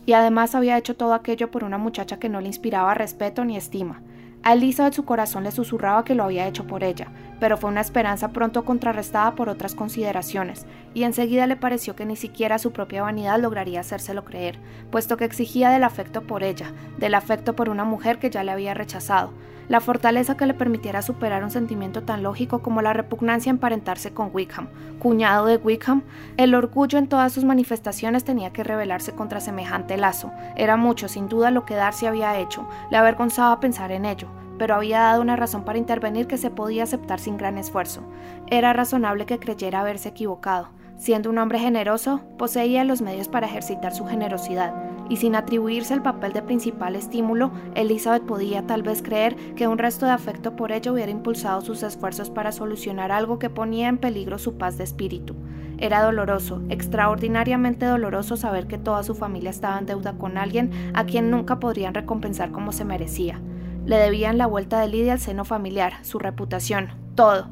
Y 0.07 0.15
además 0.15 0.55
había 0.55 0.79
hecho 0.79 0.97
todo 0.97 1.13
aquello 1.13 1.51
por 1.51 1.63
una 1.63 1.77
muchacha 1.77 2.19
que 2.19 2.31
no 2.31 2.41
le 2.41 2.47
inspiraba 2.47 2.95
respeto 2.95 3.45
ni 3.45 3.59
estima, 3.59 4.01
a 4.43 4.53
Elizabeth 4.53 4.95
su 4.95 5.05
corazón 5.05 5.45
le 5.45 5.51
susurraba 5.51 6.05
que 6.05 6.15
lo 6.15 6.23
había 6.23 6.47
hecho 6.47 6.67
por 6.67 6.85
ella, 6.85 7.09
pero 7.41 7.57
fue 7.57 7.71
una 7.71 7.81
esperanza 7.81 8.29
pronto 8.29 8.65
contrarrestada 8.65 9.35
por 9.35 9.49
otras 9.49 9.75
consideraciones, 9.75 10.67
y 10.95 11.05
enseguida 11.05 11.47
le 11.47 11.57
pareció 11.57 11.97
que 11.97 12.07
ni 12.07 12.17
siquiera 12.17 12.59
su 12.59 12.73
propia 12.73 13.03
vanidad 13.03 13.41
lograría 13.41 13.81
hacérselo 13.81 14.25
creer, 14.25 14.59
puesto 14.91 15.17
que 15.17 15.25
exigía 15.25 15.71
del 15.71 15.85
afecto 15.85 16.23
por 16.23 16.43
ella, 16.43 16.73
del 16.99 17.15
afecto 17.15 17.55
por 17.55 17.69
una 17.69 17.85
mujer 17.85 18.19
que 18.19 18.31
ya 18.31 18.45
le 18.45 18.53
había 18.53 18.75
rechazado, 18.75 19.33
la 19.69 19.81
fortaleza 19.81 20.37
que 20.37 20.47
le 20.47 20.55
permitiera 20.55 21.03
superar 21.03 21.45
un 21.45 21.51
sentimiento 21.51 22.03
tan 22.03 22.23
lógico 22.23 22.63
como 22.63 22.81
la 22.81 22.95
repugnancia 22.95 23.51
emparentarse 23.51 24.13
con 24.13 24.31
Wickham, 24.33 24.69
cuñado 24.99 25.47
de 25.47 25.59
Wickham, 25.59 26.03
el 26.39 26.55
orgullo 26.55 26.99
en 26.99 27.09
todas 27.09 27.33
sus 27.33 27.45
manifestaciones 27.45 28.25
tenía 28.25 28.53
que 28.53 28.65
rebelarse 28.65 29.13
contra 29.13 29.41
semejante 29.41 29.97
lazo, 29.97 30.33
era 30.57 30.77
mucho 30.77 31.09
sin 31.09 31.29
duda 31.29 31.51
lo 31.51 31.67
que 31.67 31.75
Darcy 31.75 32.07
había 32.07 32.39
hecho, 32.39 32.67
le 32.91 32.97
avergonzaba 32.97 33.61
pensar 33.61 33.93
en 33.93 34.07
ello, 34.07 34.29
pero 34.59 34.75
había 34.75 35.01
dado 35.01 35.23
una 35.23 35.37
razón 35.37 35.65
para 35.65 35.79
intervenir 35.79 36.27
que 36.27 36.39
se 36.39 36.51
podía 36.51 36.83
aceptar 36.83 37.21
sin 37.21 37.37
gran 37.37 37.59
esfuerzo. 37.59 38.03
Era 38.49 38.73
razonable 38.73 39.27
que 39.27 39.39
creyera 39.39 39.81
haberse 39.81 40.11
equivocado. 40.11 40.69
Siendo 40.99 41.31
un 41.31 41.39
hombre 41.39 41.61
generoso, 41.61 42.23
poseía 42.39 42.83
los 42.83 43.03
medios 43.03 43.29
para 43.29 43.47
ejercitar 43.47 43.95
su 43.95 44.05
generosidad, 44.05 44.75
y 45.09 45.17
sin 45.19 45.37
atribuirse 45.37 45.95
el 45.95 46.03
papel 46.03 46.33
de 46.33 46.43
principal 46.43 46.97
estímulo, 46.97 47.53
Elizabeth 47.77 48.25
podía 48.25 48.67
tal 48.67 48.83
vez 48.83 49.01
creer 49.01 49.37
que 49.55 49.69
un 49.69 49.79
resto 49.79 50.07
de 50.07 50.13
afecto 50.13 50.57
por 50.57 50.73
ello 50.73 50.93
hubiera 50.93 51.13
impulsado 51.13 51.61
sus 51.61 51.85
esfuerzos 51.85 52.31
para 52.31 52.51
solucionar 52.51 53.13
algo 53.13 53.39
que 53.39 53.49
ponía 53.49 53.89
en 53.89 53.99
peligro 53.99 54.39
su 54.39 54.59
paz 54.59 54.77
de 54.77 54.85
espíritu. 54.85 55.37
Era 55.79 56.03
doloroso, 56.03 56.63
extraordinariamente 56.69 57.87
doloroso 57.87 58.37
saber 58.37 58.67
que 58.67 58.79
toda 58.79 59.05
su 59.05 59.15
familia 59.15 59.51
estaba 59.51 59.79
en 59.79 59.87
deuda 59.87 60.15
con 60.15 60.37
alguien 60.37 60.73
a 60.95 61.05
quien 61.05 61.31
nunca 61.31 61.61
podrían 61.61 61.95
recompensar 61.95 62.51
como 62.51 62.73
se 62.73 62.85
merecía. 62.85 63.41
Le 63.89 63.97
debían 63.97 64.37
la 64.37 64.47
vuelta 64.47 64.81
de 64.81 64.89
Lidia 64.89 65.15
al 65.15 65.19
seno 65.19 65.47
familiar, 65.47 65.95
su 66.03 66.19
reputación, 66.19 66.91
todo. 67.15 67.49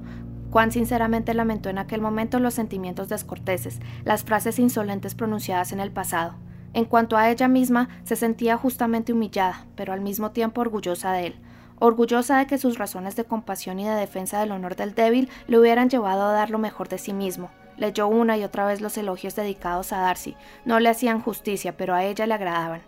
Cuán 0.51 0.71
sinceramente 0.71 1.33
lamentó 1.33 1.71
en 1.71 1.79
aquel 1.79 2.03
momento 2.03 2.39
los 2.41 2.53
sentimientos 2.53 3.09
descorteses, 3.09 3.81
las 4.05 4.23
frases 4.23 4.59
insolentes 4.59 5.15
pronunciadas 5.15 5.73
en 5.73 5.81
el 5.81 5.91
pasado. 5.91 6.35
En 6.75 6.85
cuanto 6.85 7.17
a 7.17 7.31
ella 7.31 7.49
misma, 7.49 7.89
se 8.05 8.17
sentía 8.17 8.59
justamente 8.59 9.15
humillada, 9.15 9.65
pero 9.77 9.95
al 9.95 10.03
mismo 10.03 10.33
tiempo 10.33 10.61
orgullosa 10.61 11.11
de 11.13 11.29
él, 11.29 11.37
orgullosa 11.79 12.37
de 12.37 12.47
que 12.47 12.59
sus 12.59 12.77
razones 12.77 13.17
de 13.17 13.25
compasión 13.25 13.81
y 13.81 13.87
de 13.87 13.95
defensa 13.95 14.39
del 14.39 14.53
honor 14.53 14.77
del 14.77 14.95
débil 14.95 15.31
le 15.47 15.59
hubieran 15.59 15.89
llevado 15.89 16.23
a 16.23 16.33
dar 16.33 16.51
lo 16.51 16.59
mejor 16.59 16.91
de 16.91 16.99
sí 16.99 17.15
mismo. 17.15 17.49
Leyó 17.79 18.09
una 18.09 18.37
y 18.37 18.45
otra 18.45 18.67
vez 18.67 18.83
los 18.83 18.99
elogios 18.99 19.37
dedicados 19.37 19.91
a 19.95 20.01
Darcy. 20.01 20.37
No 20.67 20.81
le 20.81 20.91
hacían 20.91 21.23
justicia, 21.23 21.79
pero 21.79 21.95
a 21.95 22.05
ella 22.05 22.27
le 22.27 22.35
agradaban. 22.35 22.83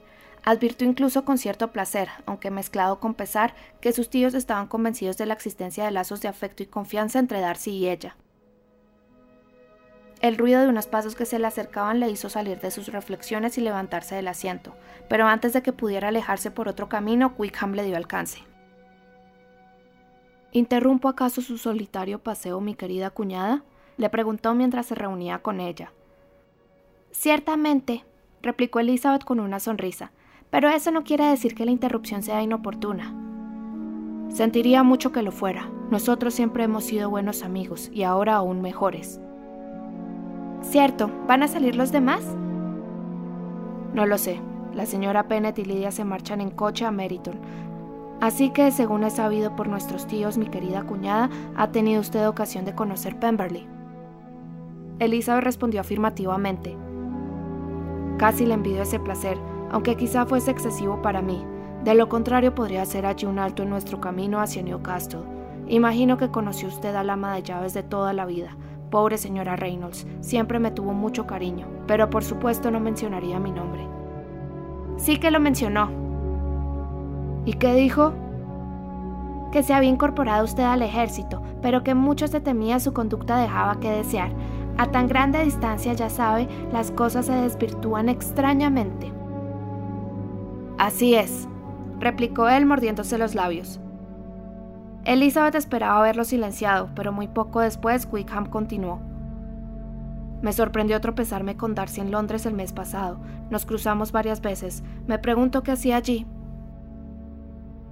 Advirtió 0.49 0.89
incluso 0.89 1.27
con 1.27 1.37
cierto 1.37 1.73
placer, 1.73 2.09
aunque 2.25 2.51
mezclado 2.51 3.01
con 3.01 3.13
pesar, 3.13 3.53
que 3.83 3.93
sus 3.93 4.09
tíos 4.09 4.33
estaban 4.33 4.67
convencidos 4.67 5.19
de 5.19 5.27
la 5.27 5.35
existencia 5.35 5.85
de 5.85 5.91
lazos 5.91 6.23
de 6.23 6.29
afecto 6.29 6.63
y 6.63 6.67
confianza 6.67 7.19
entre 7.19 7.43
Darcy 7.43 7.73
y 7.73 7.87
ella. 7.87 8.17
El 10.23 10.39
ruido 10.39 10.63
de 10.63 10.69
unos 10.69 10.87
pasos 10.87 11.15
que 11.15 11.27
se 11.27 11.39
le 11.39 11.47
acercaban 11.47 12.01
le 12.01 12.09
hizo 12.09 12.31
salir 12.31 12.59
de 12.61 12.71
sus 12.71 12.89
reflexiones 12.89 13.59
y 13.59 13.61
levantarse 13.61 14.15
del 14.15 14.27
asiento, 14.27 14.75
pero 15.07 15.27
antes 15.27 15.53
de 15.53 15.61
que 15.61 15.75
pudiera 15.75 16.09
alejarse 16.09 16.51
por 16.51 16.67
otro 16.67 16.89
camino, 16.89 17.35
Wickham 17.37 17.75
le 17.75 17.85
dio 17.85 17.99
alcance. 17.99 18.39
¿Interrumpo 20.53 21.11
acaso 21.11 21.43
su 21.43 21.59
solitario 21.59 22.21
paseo, 22.21 22.63
mi 22.63 22.75
querida 22.75 23.11
cuñada? 23.11 23.65
le 23.99 24.09
preguntó 24.09 24.55
mientras 24.55 24.87
se 24.87 24.95
reunía 24.95 25.41
con 25.41 25.61
ella. 25.61 25.93
Ciertamente, 27.11 28.07
replicó 28.41 28.81
Elizabeth 28.81 29.25
con 29.25 29.41
una 29.41 29.61
sonrisa, 29.61 30.11
pero 30.51 30.69
eso 30.69 30.91
no 30.91 31.05
quiere 31.05 31.25
decir 31.25 31.55
que 31.55 31.65
la 31.65 31.71
interrupción 31.71 32.23
sea 32.23 32.43
inoportuna. 32.43 33.15
Sentiría 34.31 34.83
mucho 34.83 35.13
que 35.13 35.23
lo 35.23 35.33
fuera. 35.33 35.71
Nosotros 35.91 36.35
siempre 36.35 36.65
hemos 36.65 36.85
sido 36.85 37.11
buenos 37.11 37.43
amigos 37.43 37.91
y 37.93 38.03
ahora 38.03 38.37
aún 38.37 38.61
mejores. 38.61 39.21
Cierto, 40.63 41.11
¿van 41.27 41.43
a 41.43 41.49
salir 41.49 41.77
los 41.77 41.93
demás? 41.93 42.23
No 43.95 44.07
lo 44.07 44.19
sé. 44.19 44.41
La 44.75 44.87
señora 44.87 45.29
Pennett 45.29 45.59
y 45.59 45.65
Lidia 45.65 45.91
se 45.91 46.05
marchan 46.05 46.41
en 46.41 46.51
coche 46.51 46.85
a 46.85 46.91
Meriton. 46.91 47.41
Así 48.21 48.51
que, 48.51 48.71
según 48.71 49.05
he 49.05 49.11
sabido 49.11 49.57
por 49.57 49.69
nuestros 49.69 50.07
tíos, 50.07 50.39
mi 50.39 50.47
querida 50.47 50.83
cuñada, 50.83 51.31
ha 51.57 51.71
tenido 51.71 52.01
usted 52.01 52.29
ocasión 52.29 52.65
de 52.65 52.75
conocer 52.75 53.19
Pemberley. 53.19 53.67
Elizabeth 54.99 55.45
respondió 55.45 55.81
afirmativamente. 55.81 56.77
Casi 58.19 58.45
le 58.45 58.55
envidio 58.55 58.83
ese 58.83 58.99
placer, 58.99 59.39
aunque 59.71 59.97
quizá 59.97 60.27
fuese 60.27 60.51
excesivo 60.51 61.03
para 61.03 61.23
mí. 61.23 61.45
De 61.85 61.95
lo 61.95 62.09
contrario, 62.09 62.55
podría 62.55 62.83
hacer 62.83 63.07
allí 63.07 63.27
un 63.27 63.39
alto 63.39 63.63
en 63.63 63.71
nuestro 63.71 64.01
camino 64.01 64.41
hacia 64.41 64.63
Newcastle. 64.63 65.21
Imagino 65.69 66.17
que 66.17 66.31
conoció 66.31 66.69
usted 66.69 66.95
al 66.95 67.11
ama 67.11 67.35
de 67.35 67.43
llaves 67.43 67.75
de 67.75 67.83
toda 67.83 68.13
la 68.13 68.27
vida. 68.27 68.57
Pobre 68.91 69.19
señora 69.19 69.55
Reynolds, 69.55 70.07
siempre 70.21 70.59
me 70.59 70.71
tuvo 70.71 70.95
mucho 70.95 71.27
cariño, 71.27 71.67
pero 71.87 72.09
por 72.09 72.25
supuesto 72.25 72.71
no 72.71 72.81
mencionaría 72.81 73.39
mi 73.39 73.51
nombre. 73.51 73.87
Sí 74.97 75.19
que 75.19 75.31
lo 75.31 75.41
mencionó. 75.41 75.91
¿Y 77.45 77.53
qué 77.55 77.75
dijo? 77.75 78.15
Que 79.53 79.63
se 79.63 79.75
había 79.75 79.91
incorporado 79.91 80.45
usted 80.45 80.65
al 80.65 80.83
ejército, 80.83 81.43
pero 81.63 81.85
que 81.85 81.95
mucho 81.95 82.27
se 82.27 82.41
temía 82.41 82.81
su 82.81 82.93
conducta 82.93 83.37
dejaba 83.39 83.79
que 83.79 83.91
desear. 83.91 84.31
A 84.79 84.87
tan 84.87 85.07
grande 85.07 85.45
distancia, 85.45 85.93
ya 85.93 86.09
sabe, 86.09 86.49
las 86.73 86.91
cosas 86.91 87.27
se 87.27 87.33
desvirtúan 87.33 88.09
extrañamente. 88.09 89.18
Así 90.79 91.15
es, 91.15 91.49
replicó 91.99 92.49
él 92.49 92.65
mordiéndose 92.65 93.19
los 93.19 93.35
labios. 93.35 93.81
Elizabeth 95.05 95.57
esperaba 95.57 95.99
haberlo 95.99 96.25
silenciado, 96.25 96.91
pero 96.95 97.13
muy 97.13 97.29
poco 97.29 97.61
después 97.61 98.09
Wickham 98.11 98.47
continuó. 98.47 99.01
Me 100.41 100.53
sorprendió 100.53 101.01
tropezarme 101.01 101.57
con 101.57 101.75
Darcy 101.75 102.01
en 102.01 102.13
Londres 102.13 102.47
el 102.47 102.55
mes 102.55 102.73
pasado. 102.73 103.19
Nos 103.51 103.67
cruzamos 103.67 104.13
varias 104.13 104.41
veces. 104.41 104.85
Me 105.09 105.19
pregunto 105.19 105.63
qué 105.63 105.73
hacía 105.73 105.97
allí. 105.97 106.27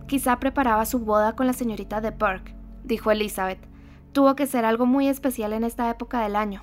Quizá 0.07 0.39
preparaba 0.39 0.85
su 0.85 1.01
boda 1.01 1.35
con 1.35 1.49
la 1.49 1.53
señorita 1.53 2.01
de 2.01 2.11
Burke, 2.11 2.55
dijo 2.85 3.11
Elizabeth. 3.11 3.59
Tuvo 4.13 4.37
que 4.37 4.47
ser 4.47 4.65
algo 4.65 4.87
muy 4.87 5.09
especial 5.09 5.53
en 5.53 5.65
esta 5.65 5.91
época 5.91 6.21
del 6.21 6.37
año. 6.37 6.63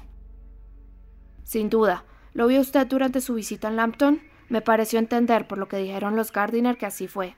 Sin 1.43 1.69
duda. 1.69 2.05
¿Lo 2.33 2.47
vio 2.47 2.61
usted 2.61 2.87
durante 2.87 3.21
su 3.21 3.35
visita 3.35 3.67
en 3.67 3.75
Lambton? 3.75 4.19
Me 4.53 4.61
pareció 4.61 4.99
entender 4.99 5.47
por 5.47 5.57
lo 5.57 5.67
que 5.67 5.77
dijeron 5.77 6.15
los 6.15 6.31
Gardiner 6.31 6.77
que 6.77 6.85
así 6.85 7.07
fue. 7.07 7.35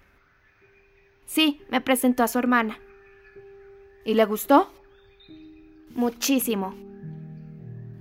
Sí, 1.24 1.62
me 1.70 1.80
presentó 1.80 2.24
a 2.24 2.28
su 2.28 2.40
hermana. 2.40 2.78
¿Y 4.04 4.16
le 4.16 4.26
gustó? 4.26 4.70
Muchísimo. 5.92 6.76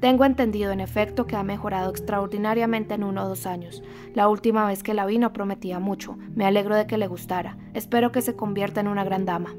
Tengo 0.01 0.25
entendido, 0.25 0.73
en 0.73 0.81
efecto, 0.81 1.29
que 1.29 1.37
ha 1.37 1.45
mejorado 1.45 1.93
extraordinariamente 1.93 2.95
en 2.95 3.05
uno 3.05 3.23
o 3.23 3.29
dos 3.29 3.47
años. 3.47 3.85
La 4.15 4.29
última 4.29 4.67
vez 4.67 4.83
que 4.83 4.95
la 4.95 5.07
vi 5.07 5.19
no 5.19 5.33
prometía 5.33 5.79
mucho. 5.79 6.19
Me 6.35 6.45
alegro 6.45 6.75
de 6.75 6.89
que 6.89 6.99
le 6.99 7.07
gustara. 7.07 7.57
Espero 7.73 8.11
que 8.11 8.21
se 8.21 8.35
convierta 8.35 8.81
en 8.81 8.89
una 8.89 9.05
gran 9.05 9.27
dama. 9.27 9.55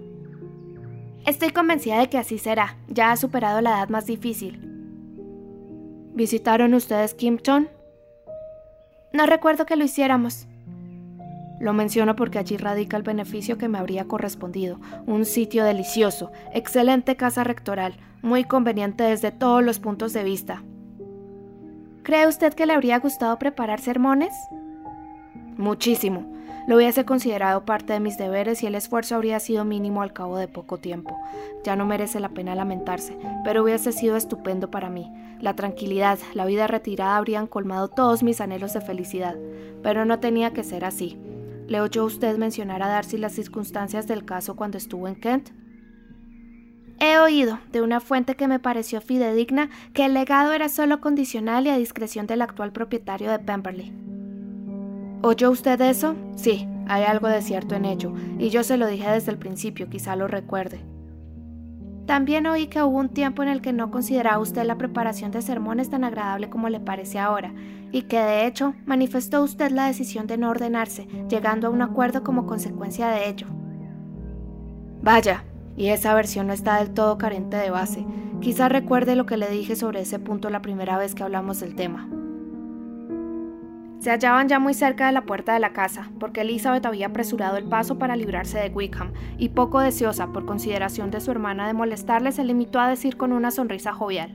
Estoy 1.26 1.52
convencida 1.52 1.98
de 2.00 2.10
que 2.10 2.18
así 2.18 2.40
será. 2.40 2.78
Ya 2.90 3.14
ha 3.14 3.16
superado 3.16 3.62
la 3.62 3.78
edad 3.78 3.88
más 3.88 4.06
difícil. 4.06 4.60
¿Visitaron 6.14 6.74
ustedes 6.74 7.14
Kimpton? 7.14 7.70
No 9.16 9.26
recuerdo 9.26 9.66
que 9.66 9.78
lo 9.78 9.86
hiciéramos. 9.86 10.46
Lo 11.62 11.72
menciono 11.72 12.18
porque 12.18 12.38
allí 12.38 12.58
radica 12.58 12.98
el 12.98 13.04
beneficio 13.04 13.58
que 13.58 13.70
me 13.70 13.78
habría 13.78 14.10
correspondido. 14.10 14.78
Un 15.06 15.24
sitio 15.24 15.64
delicioso, 15.64 16.34
excelente 16.54 17.16
casa 17.16 17.46
rectoral, 17.46 17.96
muy 18.22 18.44
conveniente 18.44 19.06
desde 19.06 19.32
todos 19.32 19.64
los 19.64 19.80
puntos 19.80 20.12
de 20.12 20.26
vista. 20.26 20.64
¿Cree 22.04 22.28
usted 22.28 22.54
que 22.54 22.66
le 22.66 22.74
habría 22.74 23.00
gustado 23.00 23.40
preparar 23.40 23.80
sermones? 23.80 24.34
Muchísimo. 25.56 26.35
Lo 26.68 26.78
hubiese 26.78 27.06
considerado 27.06 27.64
parte 27.64 27.94
de 27.94 28.00
mis 28.00 28.18
deberes 28.18 28.64
y 28.64 28.66
el 28.68 28.74
esfuerzo 28.74 29.16
habría 29.16 29.40
sido 29.40 29.66
mínimo 29.66 30.02
al 30.02 30.14
cabo 30.14 30.38
de 30.38 30.48
poco 30.48 30.80
tiempo. 30.80 31.16
Ya 31.64 31.76
no 31.76 31.86
merece 31.86 32.20
la 32.20 32.30
pena 32.30 32.56
lamentarse, 32.56 33.18
pero 33.44 33.64
hubiese 33.64 33.92
sido 33.92 34.18
estupendo 34.18 34.72
para 34.72 34.90
mí. 34.90 35.12
La 35.40 35.56
tranquilidad, 35.56 36.18
la 36.34 36.46
vida 36.46 36.66
retirada 36.66 37.18
habrían 37.18 37.46
colmado 37.46 37.88
todos 37.88 38.24
mis 38.24 38.42
anhelos 38.42 38.74
de 38.74 38.82
felicidad, 38.82 39.36
pero 39.84 40.06
no 40.06 40.20
tenía 40.20 40.54
que 40.54 40.64
ser 40.64 40.86
así. 40.86 41.20
¿Le 41.68 41.82
oyó 41.82 42.04
usted 42.04 42.38
mencionar 42.38 42.82
a 42.82 42.88
Darcy 42.88 43.18
las 43.18 43.34
circunstancias 43.34 44.08
del 44.08 44.26
caso 44.26 44.56
cuando 44.56 44.80
estuvo 44.80 45.08
en 45.08 45.16
Kent? 45.16 45.50
He 47.00 47.20
oído 47.20 47.60
de 47.72 47.82
una 47.82 48.00
fuente 48.00 48.36
que 48.36 48.48
me 48.48 48.60
pareció 48.60 49.02
fidedigna 49.02 49.70
que 49.94 50.06
el 50.06 50.14
legado 50.16 50.54
era 50.54 50.70
solo 50.70 51.02
condicional 51.02 51.68
y 51.68 51.70
a 51.70 51.78
discreción 51.78 52.26
del 52.26 52.42
actual 52.42 52.72
propietario 52.72 53.30
de 53.30 53.40
Pemberley. 53.40 54.15
¿Oyó 55.28 55.50
usted 55.50 55.82
eso? 55.82 56.14
Sí, 56.36 56.68
hay 56.88 57.02
algo 57.02 57.28
de 57.28 57.42
cierto 57.42 57.74
en 57.74 57.86
ello, 57.86 58.14
y 58.38 58.50
yo 58.50 58.64
se 58.64 58.78
lo 58.78 58.86
dije 58.86 59.10
desde 59.10 59.32
el 59.32 59.40
principio, 59.40 59.90
quizá 59.90 60.16
lo 60.16 60.28
recuerde. 60.28 60.82
También 62.06 62.46
oí 62.46 62.68
que 62.68 62.84
hubo 62.84 63.00
un 63.00 63.10
tiempo 63.10 63.42
en 63.42 63.50
el 63.50 63.60
que 63.60 63.74
no 63.74 63.90
consideraba 63.90 64.38
usted 64.38 64.64
la 64.66 64.78
preparación 64.78 65.32
de 65.32 65.42
sermones 65.42 65.90
tan 65.90 66.04
agradable 66.04 66.52
como 66.52 66.70
le 66.70 66.80
parece 66.80 67.18
ahora, 67.18 67.56
y 67.92 68.04
que 68.04 68.20
de 68.20 68.46
hecho 68.46 68.76
manifestó 68.86 69.42
usted 69.42 69.72
la 69.72 69.88
decisión 69.88 70.28
de 70.28 70.38
no 70.38 70.52
ordenarse, 70.52 71.08
llegando 71.28 71.66
a 71.66 71.72
un 71.72 71.82
acuerdo 71.82 72.24
como 72.24 72.46
consecuencia 72.46 73.08
de 73.08 73.28
ello. 73.28 73.48
Vaya, 75.02 75.44
y 75.76 75.88
esa 75.88 76.14
versión 76.14 76.46
no 76.46 76.54
está 76.54 76.78
del 76.78 76.94
todo 76.94 77.18
carente 77.18 77.58
de 77.58 77.72
base. 77.72 78.06
Quizá 78.42 78.70
recuerde 78.70 79.16
lo 79.16 79.26
que 79.26 79.38
le 79.38 79.50
dije 79.50 79.76
sobre 79.76 80.02
ese 80.02 80.20
punto 80.20 80.52
la 80.52 80.62
primera 80.62 81.00
vez 81.00 81.16
que 81.16 81.24
hablamos 81.24 81.62
del 81.62 81.74
tema. 81.74 82.08
Se 84.06 84.12
hallaban 84.12 84.48
ya 84.48 84.60
muy 84.60 84.76
cerca 84.76 85.08
de 85.08 85.14
la 85.14 85.26
puerta 85.26 85.56
de 85.56 85.60
la 85.60 85.74
casa, 85.74 86.12
porque 86.20 86.42
Elizabeth 86.42 86.86
había 86.86 87.08
apresurado 87.08 87.58
el 87.58 87.64
paso 87.64 87.98
para 87.98 88.16
librarse 88.16 88.60
de 88.60 88.70
Wickham, 88.70 89.14
y 89.40 89.50
poco 89.50 89.80
deseosa 89.80 90.28
por 90.28 90.46
consideración 90.46 91.10
de 91.10 91.20
su 91.20 91.32
hermana 91.32 91.66
de 91.66 91.74
molestarle, 91.74 92.32
se 92.32 92.44
limitó 92.44 92.80
a 92.80 92.88
decir 92.88 93.18
con 93.18 93.32
una 93.34 93.50
sonrisa 93.50 93.94
jovial. 93.94 94.32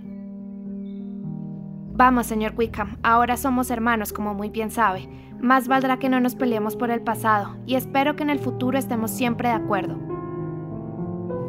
Vamos, 1.92 2.26
señor 2.26 2.54
Wickham, 2.56 2.98
ahora 3.04 3.36
somos 3.36 3.70
hermanos, 3.70 4.12
como 4.12 4.34
muy 4.34 4.50
bien 4.50 4.72
sabe. 4.72 5.08
Más 5.38 5.68
valdrá 5.68 6.00
que 6.00 6.08
no 6.08 6.18
nos 6.18 6.34
peleemos 6.34 6.74
por 6.74 6.90
el 6.90 7.02
pasado, 7.02 7.56
y 7.64 7.76
espero 7.76 8.16
que 8.16 8.24
en 8.24 8.30
el 8.30 8.40
futuro 8.40 8.76
estemos 8.76 9.12
siempre 9.12 9.50
de 9.50 9.54
acuerdo. 9.54 10.00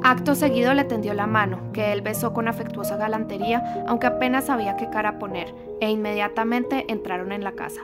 Acto 0.03 0.35
seguido 0.35 0.75
le 0.75 0.83
tendió 0.83 1.15
la 1.15 1.25
mano, 1.25 1.71
que 1.73 1.91
él 1.91 2.03
besó 2.03 2.33
con 2.33 2.47
afectuosa 2.47 2.97
galantería, 2.97 3.83
aunque 3.87 4.05
apenas 4.05 4.45
sabía 4.45 4.77
qué 4.77 4.91
cara 4.91 5.17
poner, 5.17 5.55
e 5.79 5.89
inmediatamente 5.89 6.85
entraron 6.87 7.31
en 7.31 7.43
la 7.43 7.53
casa. 7.53 7.81